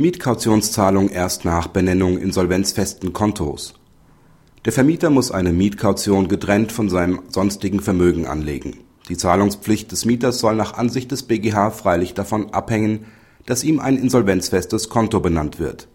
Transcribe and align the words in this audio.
Mietkautionszahlung 0.00 1.10
erst 1.10 1.44
nach 1.44 1.66
Benennung 1.66 2.16
insolvenzfesten 2.16 3.12
Kontos. 3.12 3.74
Der 4.64 4.72
Vermieter 4.72 5.10
muss 5.10 5.30
eine 5.30 5.52
Mietkaution 5.52 6.26
getrennt 6.26 6.72
von 6.72 6.88
seinem 6.88 7.20
sonstigen 7.28 7.80
Vermögen 7.80 8.24
anlegen. 8.24 8.78
Die 9.10 9.18
Zahlungspflicht 9.18 9.92
des 9.92 10.06
Mieters 10.06 10.38
soll 10.38 10.56
nach 10.56 10.72
Ansicht 10.72 11.12
des 11.12 11.24
BGH 11.24 11.72
freilich 11.72 12.14
davon 12.14 12.54
abhängen, 12.54 13.04
dass 13.44 13.62
ihm 13.62 13.78
ein 13.78 13.98
insolvenzfestes 13.98 14.88
Konto 14.88 15.20
benannt 15.20 15.58
wird. 15.58 15.86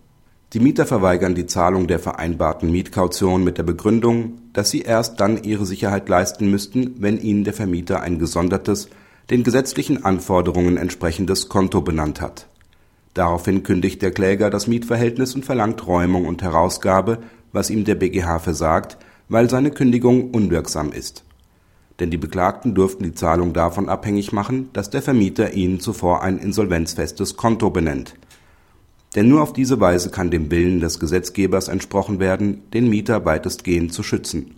Die 0.54 0.60
Mieter 0.60 0.86
verweigern 0.86 1.34
die 1.34 1.48
Zahlung 1.48 1.88
der 1.88 1.98
vereinbarten 1.98 2.72
Mietkaution 2.72 3.44
mit 3.44 3.58
der 3.58 3.64
Begründung, 3.64 4.38
dass 4.54 4.70
sie 4.70 4.82
erst 4.82 5.20
dann 5.20 5.42
ihre 5.42 5.66
Sicherheit 5.66 6.08
leisten 6.10 6.52
müssten, 6.52 6.94
wenn 7.00 7.20
ihnen 7.20 7.44
der 7.44 7.54
Vermieter 7.54 8.02
ein 8.02 8.20
gesondertes, 8.20 8.88
den 9.32 9.44
gesetzlichen 9.44 10.06
Anforderungen 10.06 10.78
entsprechendes 10.78 11.50
Konto 11.50 11.82
benannt 11.82 12.22
hat 12.22 12.48
Daraufhin 13.16 13.64
kündigt 13.64 14.02
der 14.02 14.12
Kläger 14.12 14.50
das 14.50 14.68
Mietverhältnis 14.68 15.36
und 15.36 15.46
verlangt 15.46 15.88
Räumung 15.88 16.26
und 16.26 16.44
Herausgabe, 16.44 17.20
was 17.54 17.70
ihm 17.70 17.86
der 17.86 17.96
BGH 17.96 18.40
versagt, 18.40 18.98
weil 19.30 19.50
seine 19.50 19.72
Kündigung 19.72 20.32
unwirksam 20.32 20.92
ist. 20.92 21.24
Denn 22.02 22.12
die 22.12 22.18
Beklagten 22.18 22.76
durften 22.76 23.06
die 23.06 23.14
Zahlung 23.14 23.54
davon 23.54 23.88
abhängig 23.88 24.34
machen, 24.34 24.70
dass 24.74 24.90
der 24.90 25.02
Vermieter 25.02 25.54
ihnen 25.54 25.80
zuvor 25.80 26.24
ein 26.24 26.38
insolvenzfestes 26.38 27.38
Konto 27.38 27.70
benennt. 27.70 28.16
Denn 29.16 29.30
nur 29.30 29.42
auf 29.42 29.54
diese 29.54 29.80
Weise 29.80 30.12
kann 30.12 30.30
dem 30.30 30.52
Willen 30.52 30.82
des 30.82 31.00
Gesetzgebers 31.00 31.70
entsprochen 31.70 32.20
werden, 32.20 32.64
den 32.74 32.90
Mieter 32.90 33.24
weitestgehend 33.24 33.94
zu 33.94 34.04
schützen 34.04 34.56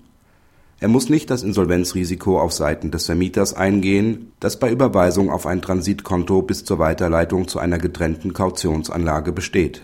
er 0.79 0.87
muss 0.87 1.09
nicht 1.09 1.31
das 1.31 1.41
Insolvenzrisiko 1.41 2.39
auf 2.39 2.53
Seiten 2.53 2.91
des 2.91 3.07
Vermieters 3.07 3.55
eingehen, 3.55 4.31
das 4.39 4.59
bei 4.59 4.71
Überweisung 4.71 5.31
auf 5.31 5.47
ein 5.47 5.61
Transitkonto 5.61 6.43
bis 6.43 6.65
zur 6.65 6.77
Weiterleitung 6.77 7.47
zu 7.47 7.57
einer 7.57 7.79
getrennten 7.79 8.33
Kautionsanlage 8.33 9.31
besteht. 9.31 9.81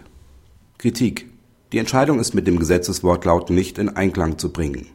Kritik 0.78 1.30
Die 1.72 1.80
Entscheidung 1.80 2.20
ist 2.20 2.35
mit 2.35 2.46
dem 2.46 2.60
Gesetzeswortlaut 2.60 3.50
nicht 3.50 3.80
in 3.80 3.90
Einklang 3.90 4.38
zu 4.38 4.54
bringen. 4.54 4.85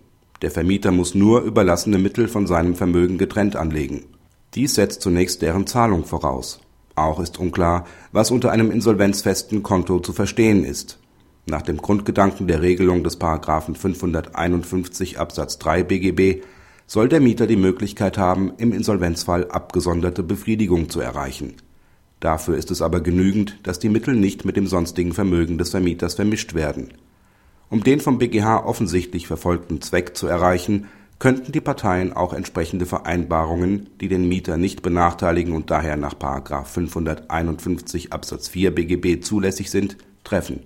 Der 0.40 0.52
Vermieter 0.52 0.92
muss 0.92 1.16
nur 1.16 1.40
überlassene 1.40 1.98
Mittel 1.98 2.28
von 2.28 2.46
seinem 2.46 2.76
Vermögen 2.76 3.18
getrennt 3.18 3.56
anlegen. 3.56 4.04
Dies 4.54 4.74
setzt 4.76 5.02
zunächst 5.02 5.42
deren 5.42 5.66
Zahlung 5.66 6.04
voraus. 6.04 6.60
Auch 6.94 7.18
ist 7.18 7.40
unklar, 7.40 7.86
was 8.12 8.30
unter 8.30 8.52
einem 8.52 8.70
insolvenzfesten 8.70 9.64
Konto 9.64 9.98
zu 9.98 10.12
verstehen 10.12 10.64
ist 10.64 11.00
nach 11.48 11.62
dem 11.62 11.78
Grundgedanken 11.78 12.46
der 12.46 12.62
Regelung 12.62 13.02
des§ 13.02 13.20
551 13.74 15.18
Absatz 15.18 15.58
3 15.58 15.82
BGB 15.82 16.42
soll 16.86 17.08
der 17.08 17.20
Mieter 17.20 17.46
die 17.46 17.56
Möglichkeit 17.56 18.16
haben, 18.18 18.52
im 18.56 18.72
Insolvenzfall 18.72 19.50
abgesonderte 19.50 20.22
Befriedigung 20.22 20.88
zu 20.88 21.00
erreichen. 21.00 21.56
Dafür 22.20 22.56
ist 22.56 22.70
es 22.70 22.82
aber 22.82 23.00
genügend, 23.00 23.58
dass 23.62 23.78
die 23.78 23.88
Mittel 23.88 24.14
nicht 24.14 24.44
mit 24.44 24.56
dem 24.56 24.66
sonstigen 24.66 25.12
Vermögen 25.12 25.58
des 25.58 25.70
Vermieters 25.70 26.14
vermischt 26.14 26.54
werden. 26.54 26.94
Um 27.70 27.84
den 27.84 28.00
vom 28.00 28.18
BGH 28.18 28.64
offensichtlich 28.64 29.26
verfolgten 29.26 29.80
Zweck 29.82 30.16
zu 30.16 30.26
erreichen, 30.26 30.86
könnten 31.18 31.52
die 31.52 31.60
Parteien 31.60 32.12
auch 32.12 32.32
entsprechende 32.32 32.86
Vereinbarungen, 32.86 33.90
die 34.00 34.08
den 34.08 34.28
Mieter 34.28 34.56
nicht 34.56 34.82
benachteiligen 34.82 35.52
und 35.52 35.70
daher 35.70 35.96
nach§ 35.96 36.14
551 36.64 38.12
Absatz 38.12 38.48
4 38.48 38.74
BGB 38.74 39.22
zulässig 39.22 39.70
sind, 39.70 39.98
treffen 40.24 40.60